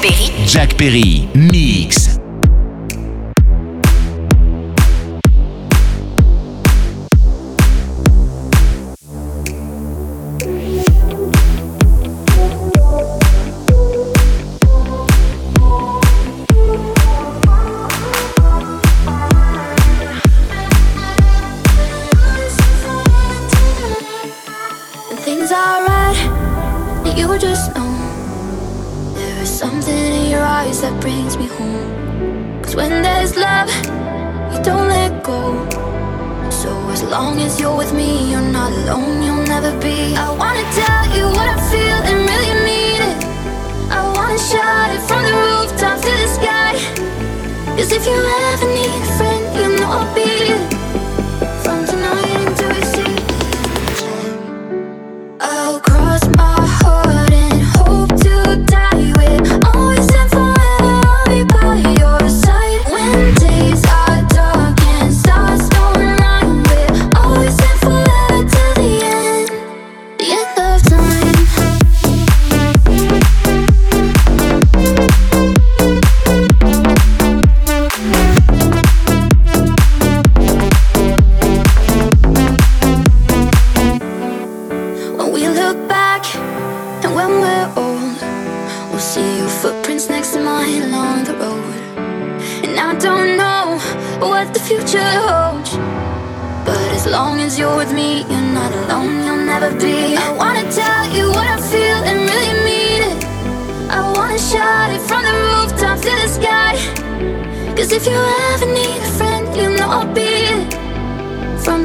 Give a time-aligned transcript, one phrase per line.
[0.00, 0.46] Perry.
[0.46, 2.27] Jack Perry, Mix.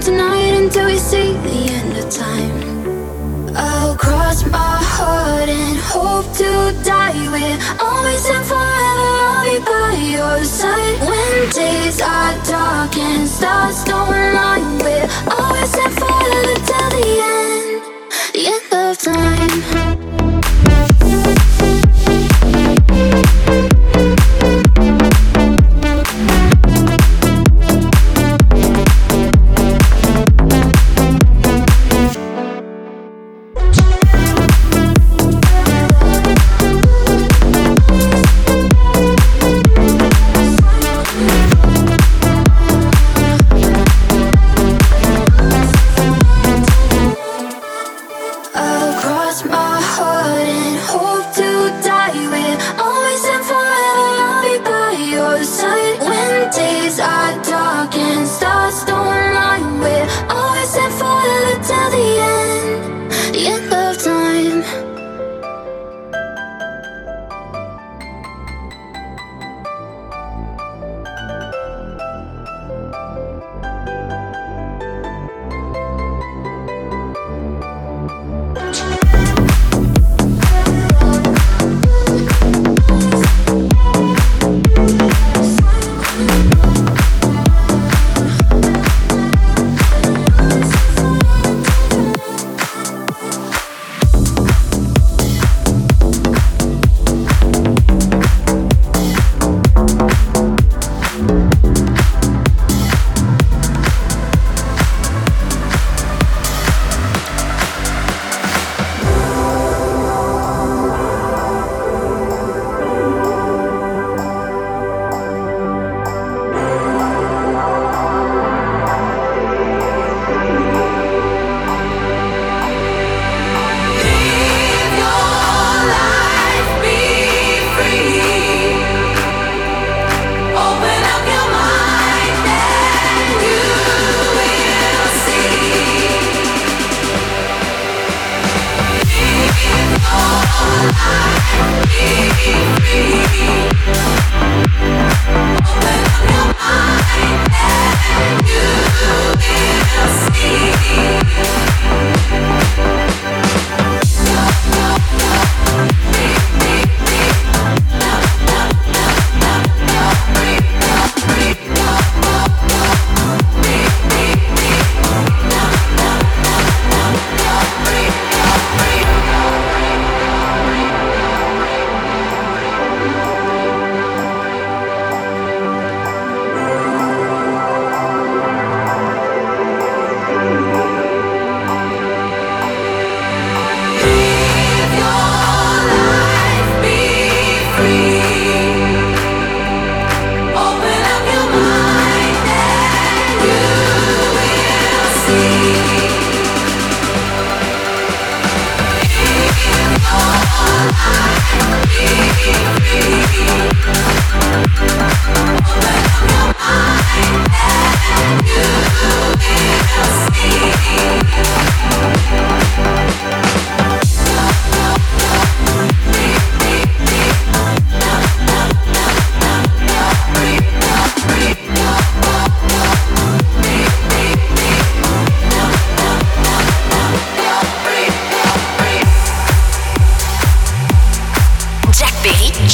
[0.04, 3.56] tonight until we see the end of time.
[3.56, 7.14] I'll cross my heart and hope to die.
[7.32, 9.12] We're always and forever.
[9.32, 14.78] I'll be by your side when days are dark and stars don't align.
[14.80, 15.08] We're
[15.40, 17.82] always and forever till the end,
[18.34, 20.23] the end of time.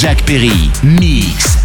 [0.00, 1.59] Jack Perry, Mix.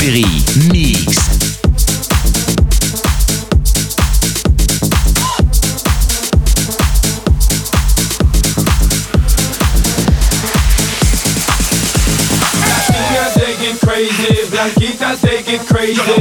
[0.00, 0.24] Perry,
[0.72, 1.28] Mix.
[14.50, 16.19] Blanquita's taking crazy.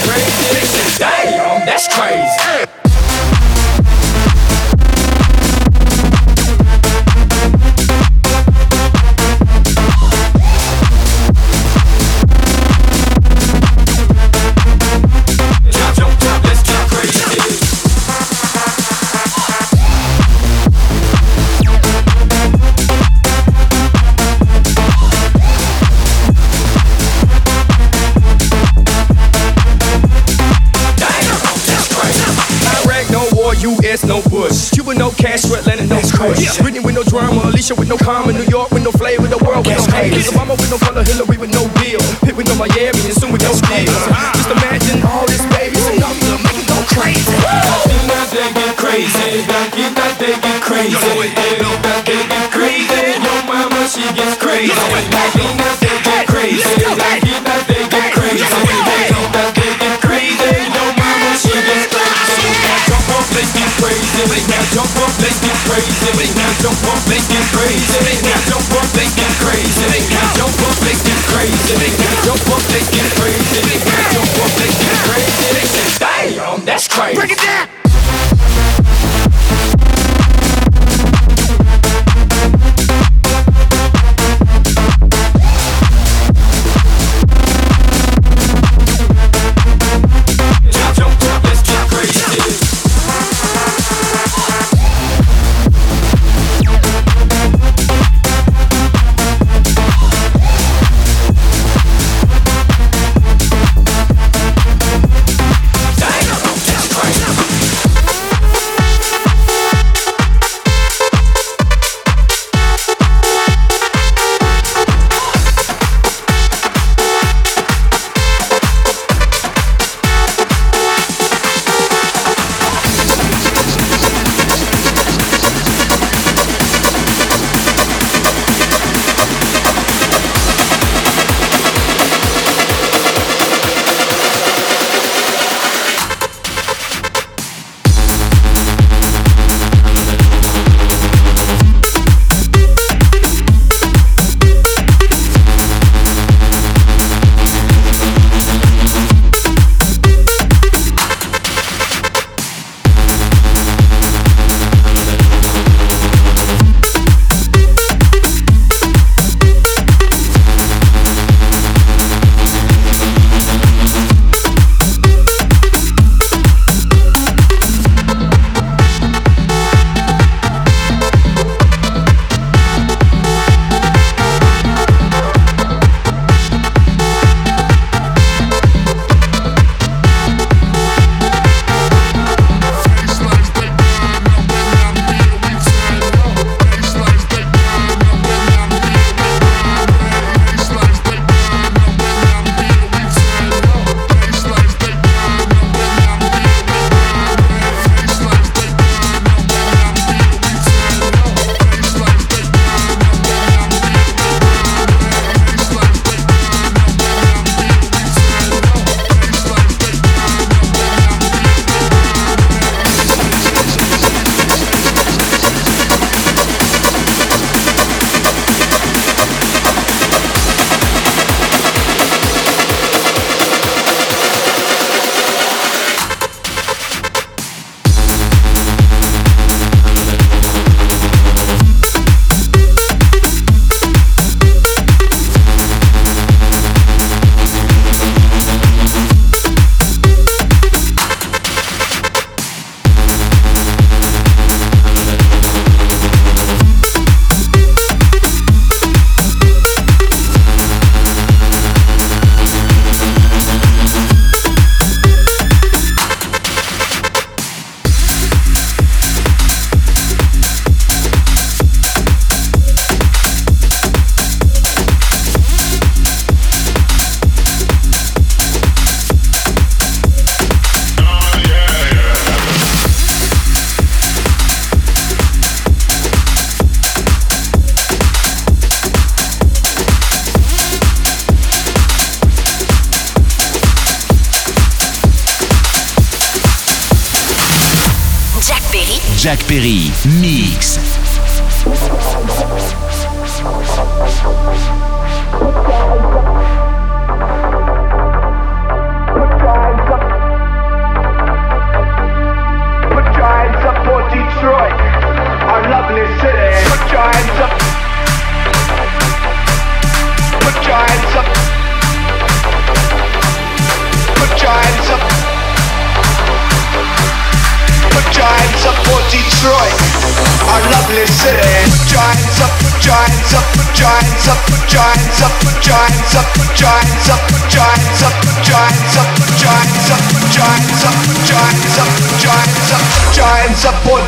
[0.06, 1.64] Crazy.
[1.64, 2.25] That's crazy.
[37.74, 38.32] With no karma,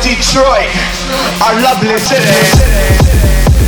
[0.09, 0.69] Detroit,
[1.41, 3.58] our lovely city.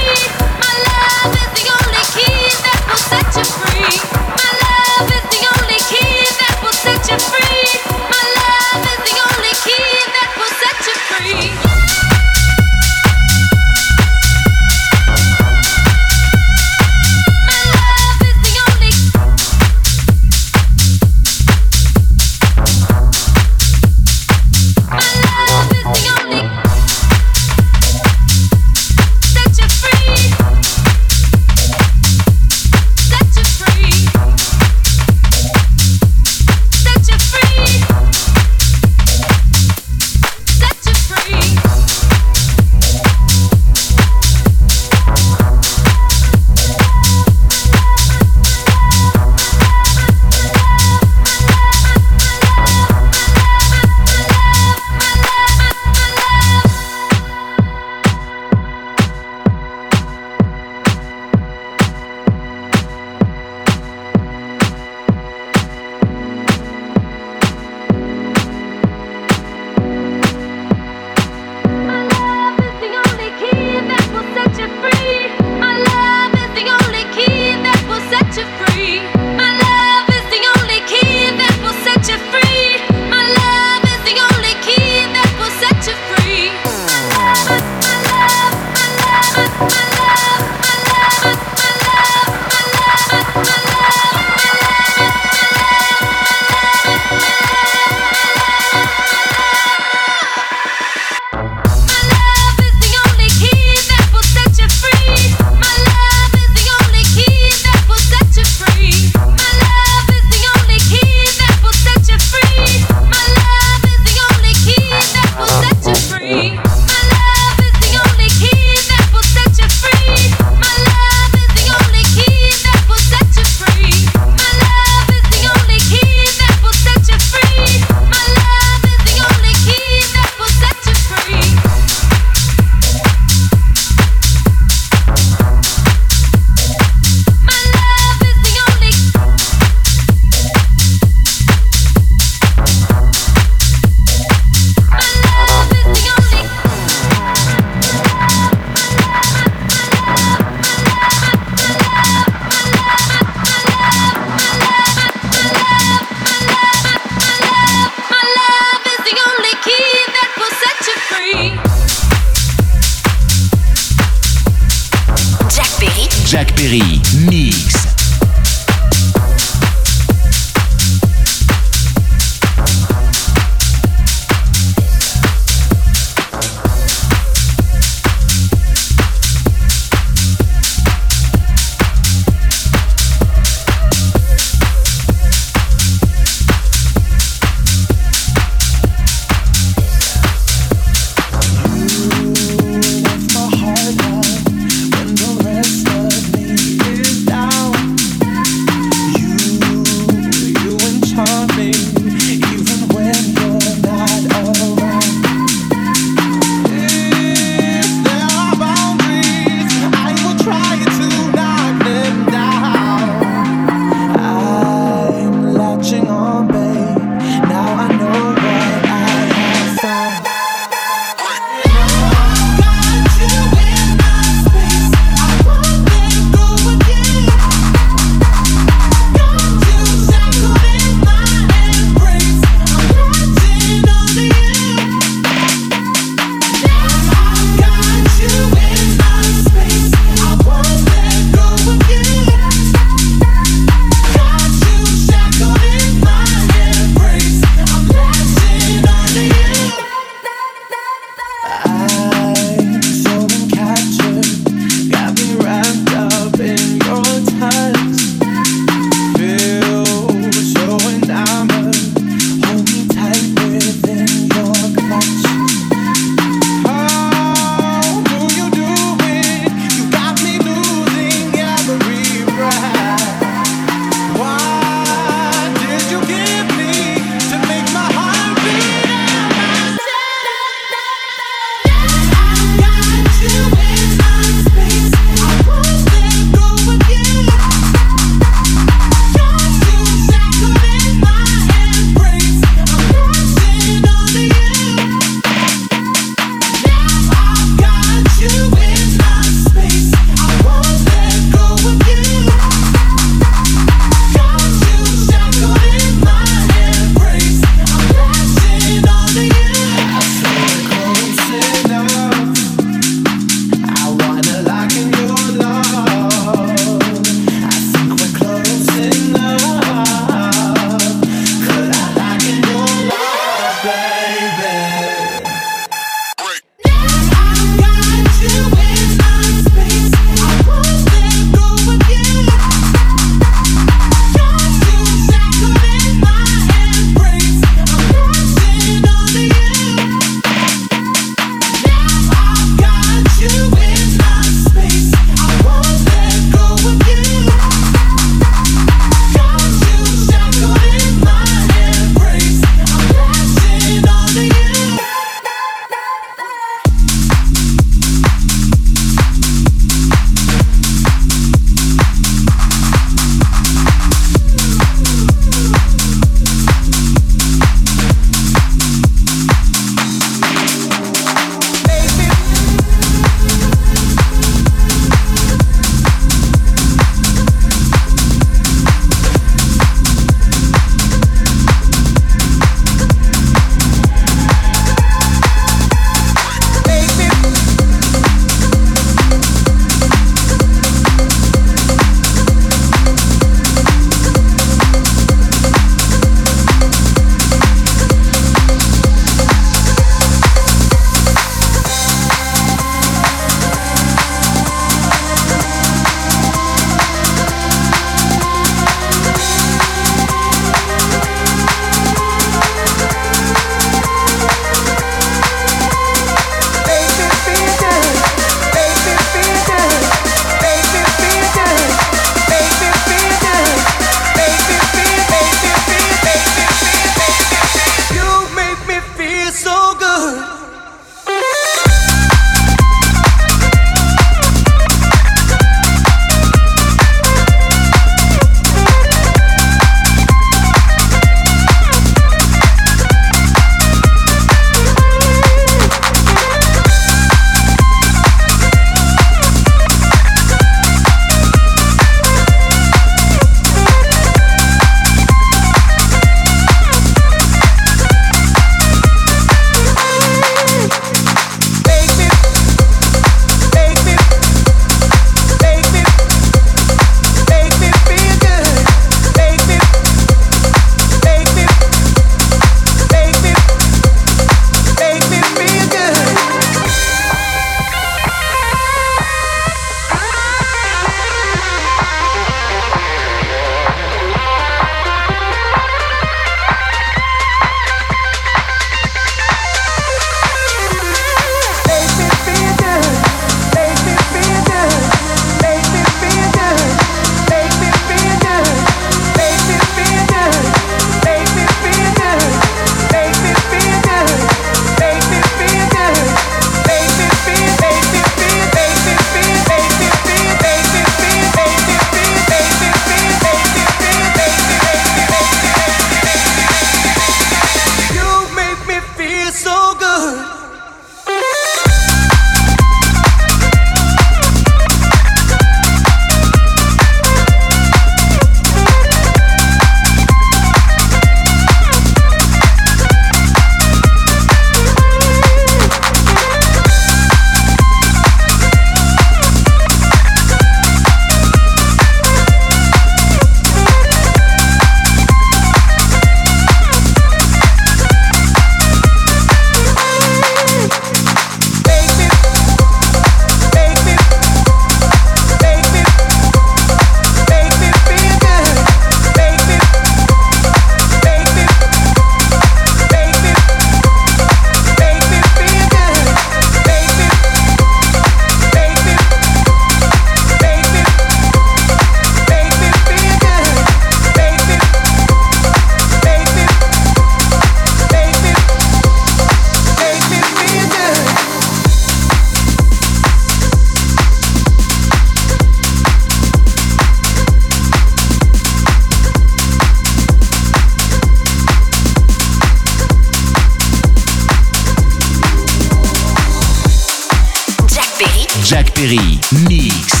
[598.81, 600.00] Perry, mix.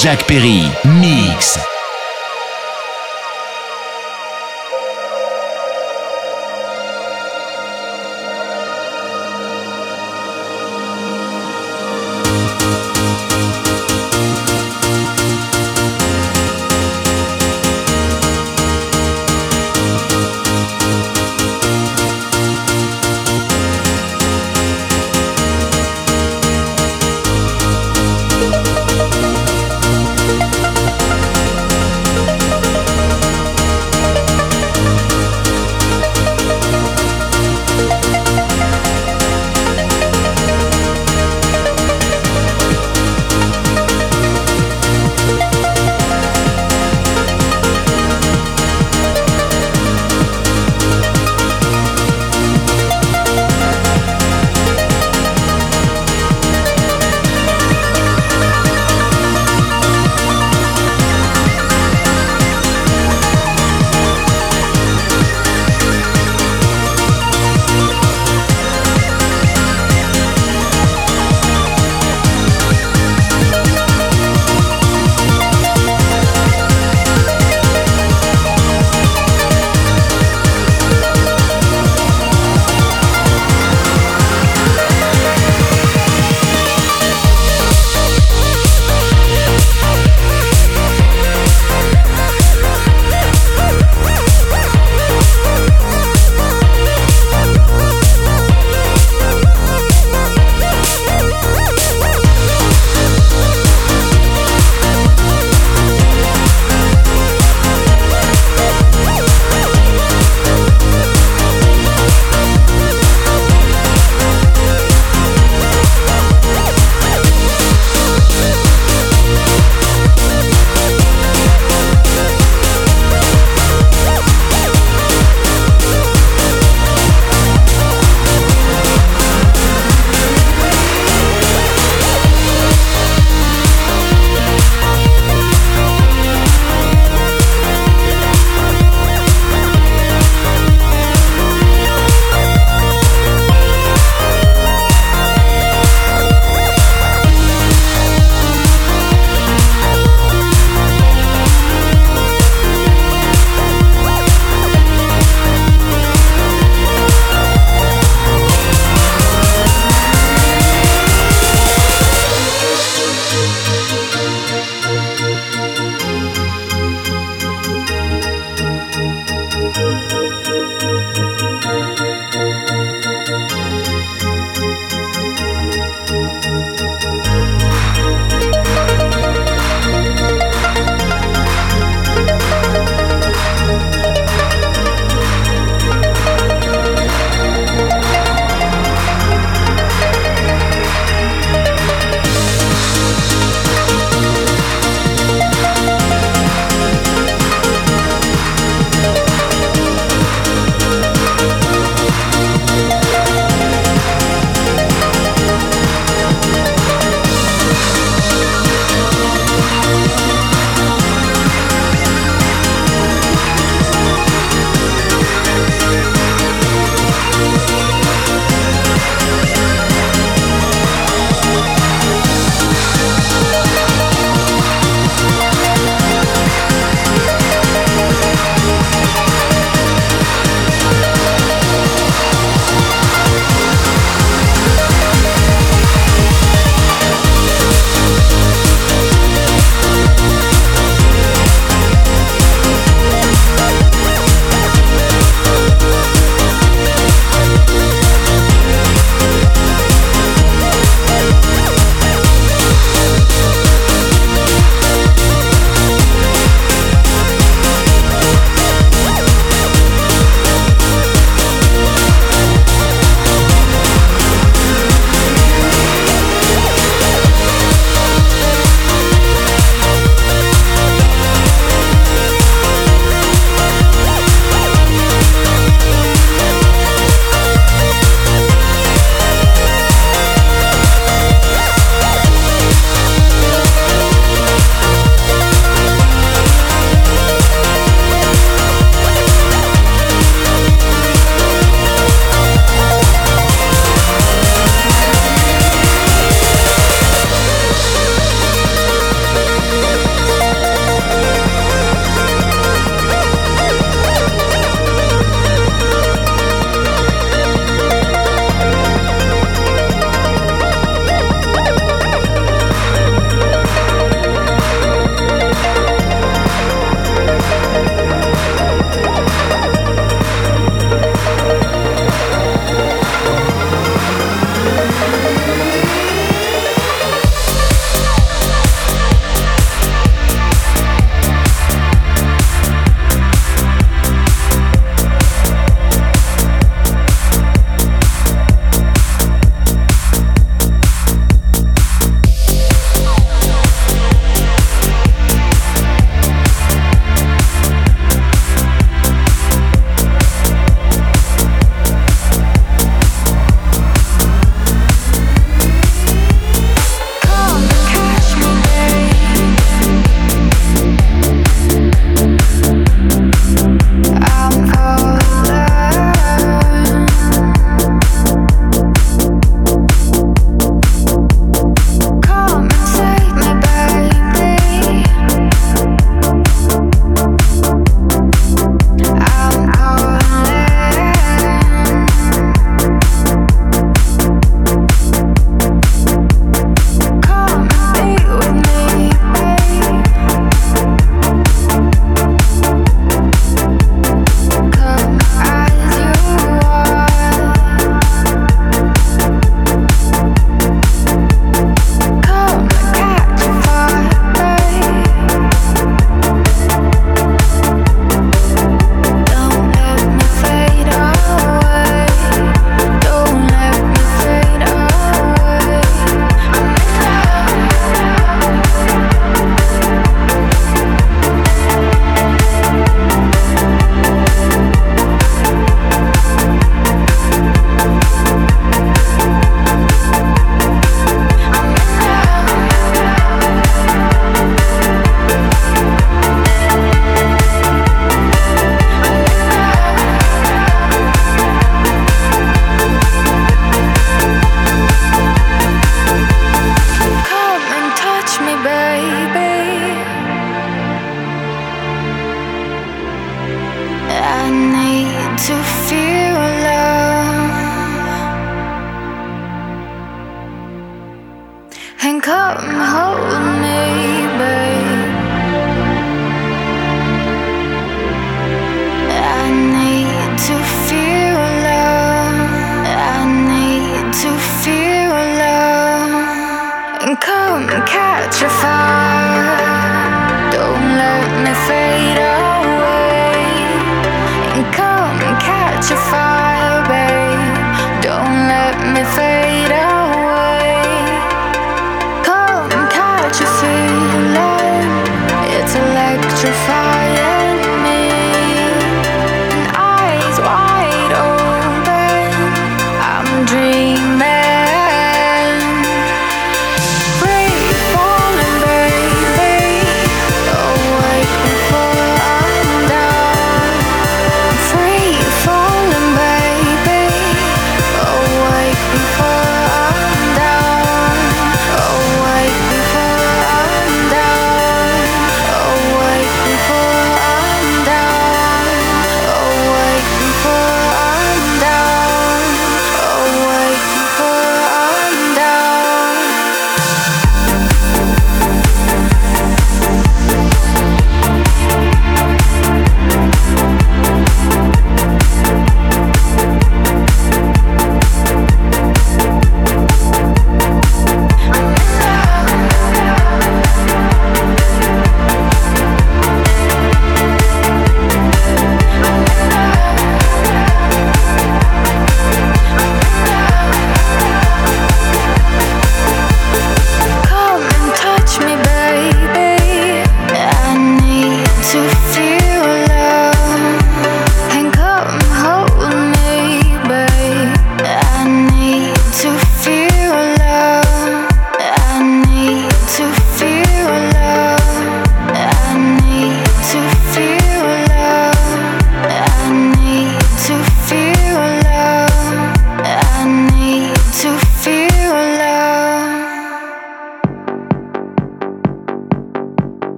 [0.00, 0.62] Jack Perry,
[0.98, 1.19] Mix.